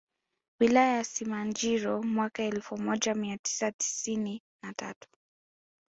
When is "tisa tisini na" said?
3.37-4.73